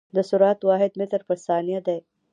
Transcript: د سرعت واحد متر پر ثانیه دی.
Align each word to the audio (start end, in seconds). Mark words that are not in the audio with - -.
د 0.15 0.17
سرعت 0.29 0.59
واحد 0.69 0.91
متر 0.99 1.21
پر 1.27 1.37
ثانیه 1.45 1.79
دی. 1.87 1.99